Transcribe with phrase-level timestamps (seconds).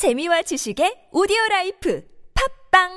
[0.00, 2.00] 재미와 지식의 오디오 life
[2.32, 2.88] 팟빵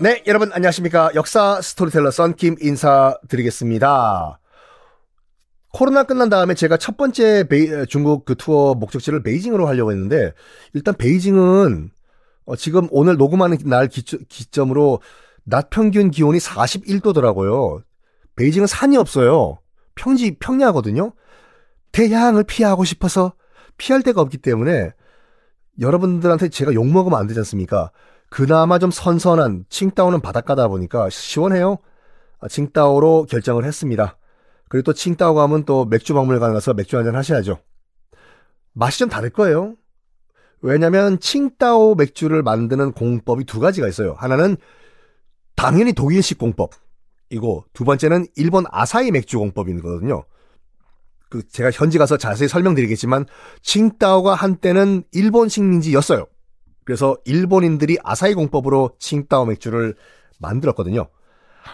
[0.00, 1.10] 네, 여러분 안녕하십니까.
[1.16, 4.38] 역사 스토리텔러 썬킴 인사드리겠습니다.
[5.72, 10.32] 코로나 끝난 다음에 제가 첫 번째 베이- 중국 그 투어 목적지를 베이징으로 하려고 했는데
[10.74, 11.90] 일단 베이징은
[12.44, 15.00] 어, 지금 오늘 녹음하는 날 기초- 기점으로
[15.42, 17.82] 낮 평균 기온이 41도더라고요.
[18.36, 19.58] 베이징은 산이 없어요.
[19.96, 21.12] 평지 평야거든요.
[21.92, 23.32] 태양을 피하고 싶어서
[23.76, 24.92] 피할 데가 없기 때문에
[25.80, 27.90] 여러분들한테 제가 욕 먹으면 안 되지 않습니까?
[28.30, 31.78] 그나마 좀 선선한 칭다오는 바닷가다 보니까 시원해요.
[32.40, 34.18] 아, 칭다오로 결정을 했습니다.
[34.68, 37.58] 그리고 또 칭다오 가면 또 맥주 박물관 가서 맥주 한잔 하셔야죠.
[38.74, 39.74] 맛이 좀 다를 거예요.
[40.60, 44.14] 왜냐면 칭다오 맥주를 만드는 공법이 두 가지가 있어요.
[44.18, 44.56] 하나는
[45.56, 50.24] 당연히 독일식 공법이고 두 번째는 일본 아사히 맥주 공법이거든요.
[51.28, 53.26] 그 제가 현지 가서 자세히 설명드리겠지만
[53.62, 56.26] 칭다오가 한때는 일본 식민지였어요.
[56.84, 59.94] 그래서 일본인들이 아사히 공법으로 칭다오 맥주를
[60.38, 61.08] 만들었거든요.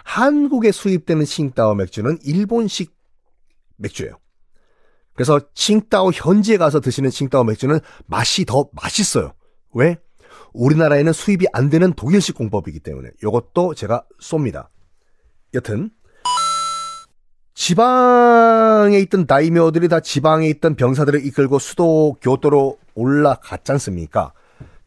[0.05, 2.93] 한국에 수입되는 칭다오 맥주는 일본식
[3.77, 4.19] 맥주예요.
[5.15, 9.35] 그래서 칭다오 현지에 가서 드시는 칭다오 맥주는 맛이 더 맛있어요.
[9.73, 9.99] 왜?
[10.53, 14.69] 우리나라에는 수입이 안 되는 독일식 공법이기 때문에 이것도 제가 쏩니다.
[15.53, 15.91] 여튼
[17.55, 24.33] 지방에 있던 다이묘들이 다 지방에 있던 병사들을 이끌고 수도 교토로 올라갔지 않습니까?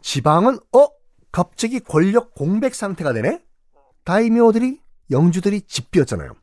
[0.01, 0.87] 지방은 어
[1.31, 3.41] 갑자기 권력 공백 상태가 되네.
[4.03, 6.33] 다이묘들이 영주들이 집비었잖아요.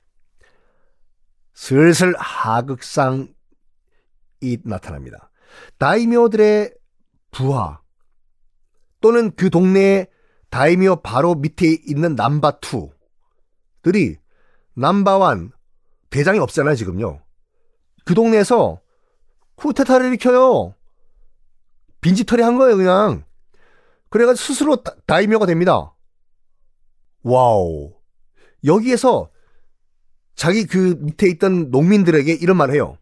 [1.53, 3.29] 슬슬 하극상이
[4.65, 5.31] 나타납니다.
[5.79, 6.75] 다이묘들의
[7.31, 7.81] 부하
[9.01, 10.07] 또는 그 동네에
[10.51, 14.17] 다이묘 바로 밑에 있는 number 2들이
[14.75, 15.53] number one
[16.15, 17.21] 대장이 없잖아요 지금요.
[18.05, 18.81] 그 동네에서
[19.57, 20.75] 쿠데타를 일으켜요.
[22.01, 23.25] 빈집털이 한 거예요 그냥.
[24.11, 25.93] 그래가지고 스스로 다, 다이묘가 됩니다.
[27.25, 27.93] wow.
[28.65, 29.29] 여기에서
[30.37, 32.97] 자기 그 밑에 있던 농민들에게 이런 말 해요.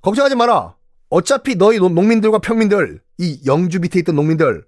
[0.00, 0.74] 걱정하지 마라.
[1.10, 4.66] 어차피 너희 농- 농민들과 평민들, 이 영주 밑에 있던 농민들,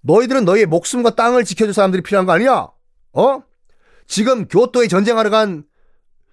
[0.00, 2.68] 너희들은 너희의 목숨과 땅을 지켜줄 사람들이 필요한 거 아니야?
[3.12, 3.42] 어?
[4.06, 5.64] 지금 교토에 전쟁하러 간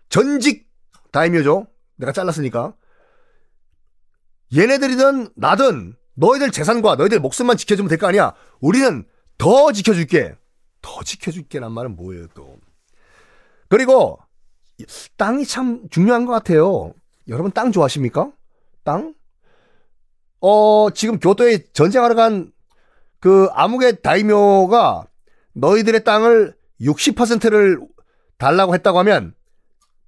[0.09, 0.67] 전직
[1.11, 1.67] 다이묘죠.
[1.97, 2.73] 내가 잘랐으니까.
[4.55, 8.33] 얘네들이든 나든 너희들 재산과 너희들 목숨만 지켜주면 될 거 아니야.
[8.59, 9.05] 우리는
[9.37, 10.35] 더 지켜줄게.
[10.81, 12.57] 더 지켜줄게란 말은 뭐예요 또.
[13.67, 14.17] 그리고
[15.17, 16.93] 땅이 참 중요한 것 같아요.
[17.27, 18.31] 여러분 땅 좋아하십니까?
[18.83, 19.13] 땅?
[20.41, 22.51] 어 지금 교토에 전쟁하러 간
[23.19, 25.05] 그 암흑의 다이묘가
[25.53, 27.81] 너희들의 땅을 60%를
[28.37, 29.33] 달라고 했다고 하면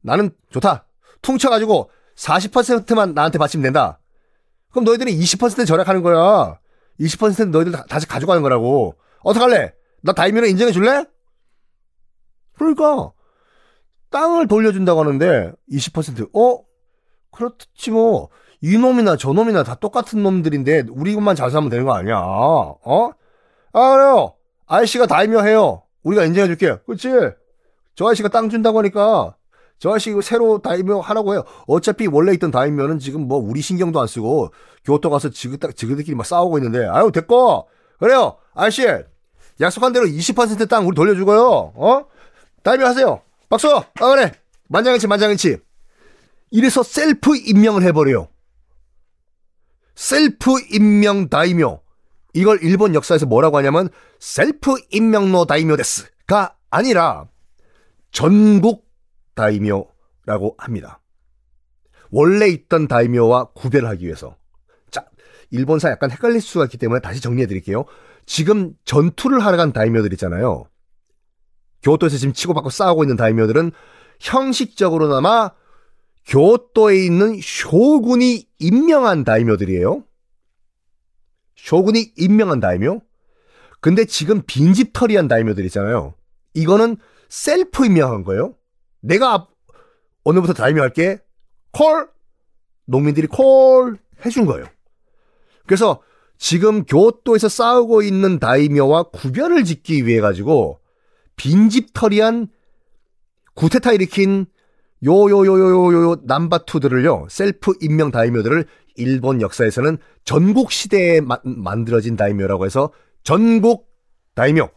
[0.02, 0.86] 나는 좋다.
[1.22, 4.00] 퉁쳐가지고 40%만 나한테 바치면 된다.
[4.72, 6.60] 그럼 너희들이 20% 절약하는 거야.
[7.00, 8.96] 20%는 너희들 다, 다시 가져가는 거라고.
[9.24, 9.74] 어떡할래?
[10.02, 11.06] 나 다이면을 인정해 줄래?
[12.54, 13.12] 그러니까
[14.10, 16.64] 땅을 돌려준다고 하는데 20% 어?
[17.32, 18.30] 그렇지 뭐
[18.62, 23.12] 이놈이나 저놈이나 다 똑같은 놈들인데 우리 것만 잘 살면 되는 거 아니야 어?
[23.74, 24.36] 아 그래요
[24.68, 27.10] 아저씨가 다이며 해요 우리가 인정해 줄게 그렇지
[27.96, 29.36] 저 아저씨가 땅 준다고 하니까
[29.82, 31.44] 저 아저씨 이거 새로 다이며 하라고 해요.
[31.66, 34.54] 어차피 원래 있던 다이며는 지금 뭐 우리 신경도 안 쓰고
[34.86, 36.86] 교토 가서 지그딱 지그들끼리 막 싸우고 있는데.
[36.88, 37.68] 아유 됐고.
[38.00, 38.38] 그래요.
[38.54, 38.86] 아저씨
[39.60, 41.74] 약속한 대로 20%땅 우리 돌려주고요.
[41.76, 42.06] 어?
[42.62, 43.22] 다이묘 하세요.
[43.50, 43.76] 박수.
[43.76, 44.32] 아 그래.
[44.68, 45.58] 만장일치 만장일치.
[46.52, 48.28] 이래서 셀프 임명을 해버려요.
[49.96, 51.82] 셀프 임명 다이묘.
[52.36, 57.26] 이걸 일본 역사에서 뭐라고 하냐면 셀프 임명노 다이묘 ですが 아니라
[58.12, 58.91] 전국
[59.36, 61.02] 다이묘라고 합니다.
[62.10, 64.36] 원래 있던 다이묘와 구별하기 위해서.
[64.90, 65.06] 자,
[65.50, 67.86] 일본사 약간 헷갈릴 수가 있기 때문에 다시 정리해 드릴게요.
[68.26, 70.66] 지금 전투를 하러 간 다이묘들 있잖아요.
[71.84, 73.72] 교토에서 지금 치고받고 싸우고 있는 다이묘들은
[74.20, 75.52] 형식적으로나마
[76.28, 80.04] 교토에 있는 쇼군이 임명한 다이묘들이에요.
[81.56, 83.02] 쇼군이 임명한 다이묘?
[83.80, 86.14] 근데 지금 빈집털이한 다이묘들 있잖아요.
[86.54, 86.98] 이거는
[87.30, 88.56] 셀프 임명한 거예요.
[89.02, 89.52] 내가 앞-
[90.24, 91.20] 오늘부터 다이묘 할게.
[91.72, 92.10] call!
[92.86, 93.98] 농민들이 call!
[94.26, 94.66] 해준 거예요.
[95.66, 96.02] 그래서
[96.38, 100.80] 지금 교토에서 싸우고 있는 다이묘와 구별을 짓기 위해 가지고
[101.36, 102.48] 빈집털이한
[103.56, 104.46] 쿠데타 일으킨
[105.04, 108.66] 요요요요요요 number two들을요 self 임명 다이묘들을
[108.96, 112.92] 일본 역사에서는 전국 시대에 마- 만들어진 다이묘라고 해서
[113.24, 113.90] 전국
[114.36, 114.70] 다이묘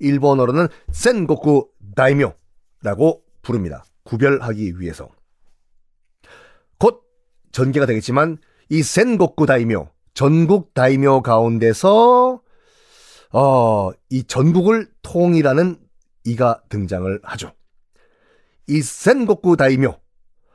[0.00, 3.84] 일본어로는 센고쿠 다이묘라고 부릅니다.
[4.04, 5.08] 구별하기 위해서
[6.78, 7.02] 곧
[7.50, 8.38] 전개가 되겠지만
[8.68, 12.40] 이 센곡구 다이묘 전국 다이묘 가운데서
[13.32, 15.78] 어, 이 전국을 통일하는
[16.24, 17.52] 이가 등장을 하죠.
[18.68, 19.98] 이 센곡구 다이묘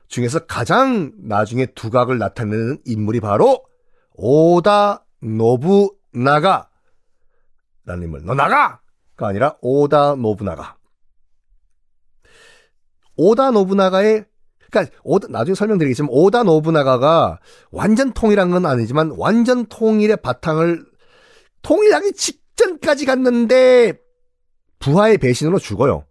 [0.07, 3.65] 중에서 가장 나중에 두각을 나타내는 인물이 바로
[4.13, 6.69] 오다 노부나가
[7.83, 8.23] 라는 인물.
[8.23, 8.79] 너 나가가
[9.17, 10.77] 아니라 오다 노부나가.
[13.17, 14.25] 오다 노부나가의
[14.71, 17.39] 그러니까 오다, 나중에 설명드리겠지만 오다 노부나가가
[17.71, 20.85] 완전 통일한 건 아니지만 완전 통일의 바탕을
[21.61, 23.93] 통일하기 직전까지 갔는데
[24.79, 26.05] 부하의 배신으로 죽어요.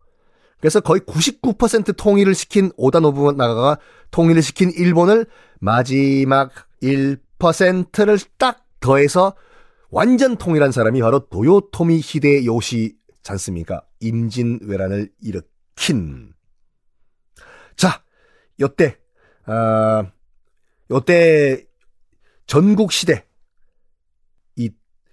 [0.61, 3.79] 그래서 거의 99% 통일을 시킨 오다 노부나가가
[4.11, 5.27] 통일을 시킨 일본을
[5.61, 6.51] 마지막
[6.83, 9.35] 1%를 딱 더해서
[9.91, 13.83] 완전 통일한 사람이 바로 도요토미 히데요시 잖습니까?
[14.01, 16.34] 임진왜란을 일으킨.
[17.77, 18.03] 자,
[18.61, 18.99] 요때,
[19.47, 20.11] 아,
[20.91, 21.67] 요때
[22.47, 23.27] 전국 시대
[24.57, 24.71] 이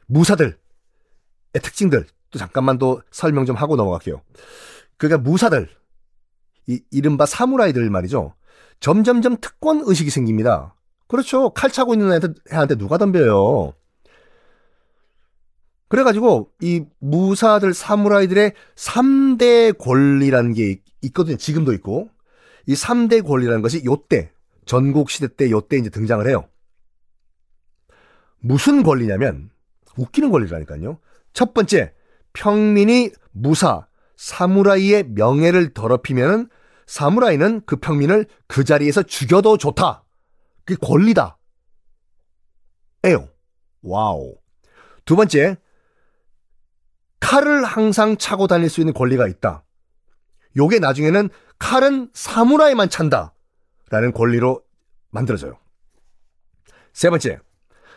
[0.08, 0.54] 무사들의
[1.62, 4.22] 특징들 또 잠깐만 또 설명 좀 하고 넘어갈게요.
[4.98, 5.70] 그러니까 무사들,
[6.68, 8.36] 이 이른바 사무라이들 말이죠.
[8.80, 10.76] 점점점 특권 의식이 생깁니다.
[11.08, 11.50] 그렇죠.
[11.52, 12.20] 칼 차고 있는
[12.52, 13.74] 애한테 누가 덤벼요.
[15.88, 21.36] 그래가지고 이 무사들 사무라이들의 3대 권리라는 게 있거든요.
[21.36, 22.10] 지금도 있고.
[22.68, 24.32] 이 3대 권리라는 것이 요때
[24.66, 26.48] 전국 시대 때 요때 이제 등장을 해요.
[28.40, 29.50] 무슨 권리냐면
[29.98, 31.00] 웃기는 권리라니까요.
[31.34, 31.94] 첫 번째,
[32.34, 33.88] 평민이 무사,
[34.18, 36.50] 사무라이의 명예를 더럽히면은
[36.86, 40.04] 사무라이는 그 평민을 그 자리에서 죽여도 좋다.
[40.66, 41.38] 그게 권리다.
[43.06, 43.30] 에요.
[43.82, 44.36] wow.
[45.06, 45.58] 두 번째,
[47.20, 49.64] 칼을 항상 차고 다닐 수 있는 권리가 있다.
[50.58, 51.30] 요게 나중에는
[51.62, 53.36] 칼은 사무라이만 찬다.
[53.92, 54.64] 라는 권리로
[55.12, 55.60] 만들어져요.
[56.92, 57.38] 세 번째,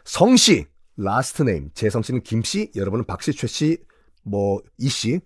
[0.05, 0.67] 성씨,
[0.99, 1.71] last name.
[1.73, 3.79] 제 성씨는 김씨, 여러분은 박씨, 최씨,
[4.23, 5.21] 뭐, 이씨.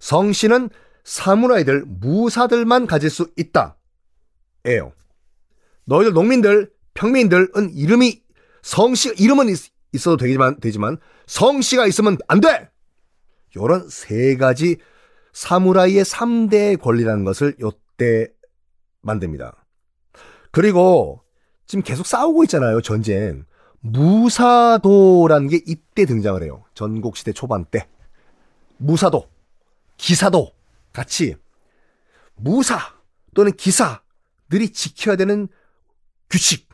[0.00, 0.70] 성씨는
[1.04, 3.76] 사무라이들, 무사들만 가질 수 있다.
[4.66, 4.92] 에요.
[5.84, 8.22] 너희들 농민들, 평민들은 이름이,
[8.62, 12.70] 성씨, 이름은 있, 어도 되지만, 되지만, 성씨가 있으면 안 돼!
[13.56, 14.78] 요런 세 가지
[15.32, 18.28] 사무라이의 3대 권리라는 것을 요때
[19.02, 19.64] 만듭니다.
[20.50, 21.22] 그리고
[21.66, 23.44] 지금 계속 싸우고 있잖아요, 전쟁.
[23.80, 26.64] 무사도라는 게 이때 등장을 해요.
[26.74, 27.88] 전국시대 초반 때.
[28.78, 29.28] 무사도,
[29.96, 30.52] 기사도
[30.92, 31.36] 같이
[32.34, 32.78] 무사
[33.34, 35.48] 또는 기사들이 지켜야 되는
[36.30, 36.68] 규칙,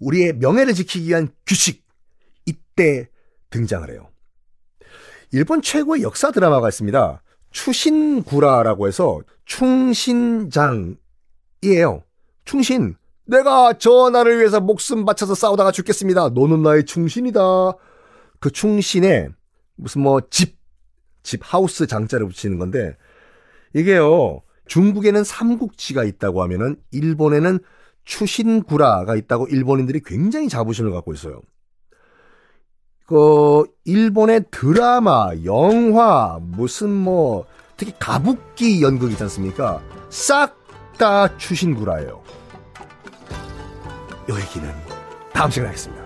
[0.00, 1.84] 우리의 명예를 지키기 위한 규칙,
[2.44, 3.08] 이때
[3.50, 4.10] 등장을 해요.
[5.32, 7.22] 일본 최고의 역사 드라마가 있습니다.
[7.56, 10.98] 추신구라라고 해서 충신장이에요.
[12.44, 12.96] 충신.
[13.24, 16.28] 내가 저 나를 위해서 목숨 바쳐서 싸우다가 죽겠습니다.
[16.30, 17.40] 너는 나의 충신이다.
[18.40, 19.30] 그 충신에
[19.74, 20.58] 무슨 뭐 집,
[21.22, 22.94] 집 하우스 장자를 붙이는 건데
[23.74, 24.42] 이게요.
[24.66, 27.58] 중국에는 삼국지가 있다고 하면은 일본에는
[28.04, 31.40] 추신구라가 있다고 일본인들이 굉장히 자부심을 갖고 있어요.
[33.06, 39.80] 그 일본의 드라마, 영화, 무슨 뭐 특히 가부키 연극 있지 않습니까?
[40.10, 40.66] 싹
[40.98, 42.22] 다 추신구라예요.
[44.30, 44.74] 요 얘기는
[45.32, 46.05] 다음 시간에 하겠습니다.